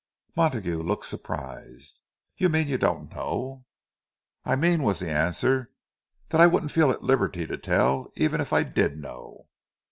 Montague 0.35 0.81
looked 0.81 1.05
surprised. 1.05 1.99
"You 2.35 2.49
mean 2.49 2.67
you 2.67 2.79
don't 2.79 3.11
know?" 3.11 3.65
"I 4.43 4.55
mean," 4.55 4.81
was 4.81 4.97
the 4.97 5.11
answer, 5.11 5.69
"that 6.29 6.41
I 6.41 6.47
wouldn't 6.47 6.71
feel 6.71 6.89
at 6.89 7.03
liberty 7.03 7.45
to 7.45 7.57
tell, 7.59 8.11
even 8.15 8.41
if 8.41 8.51
I 8.51 8.63
did 8.63 8.97
know." 8.97 9.45